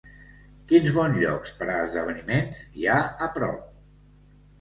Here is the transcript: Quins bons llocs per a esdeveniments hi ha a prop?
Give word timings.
Quins 0.69 0.87
bons 0.93 1.19
llocs 1.23 1.51
per 1.59 1.67
a 1.73 1.75
esdeveniments 1.87 2.63
hi 2.79 2.89
ha 2.95 2.97
a 3.27 3.29
prop? 3.37 3.61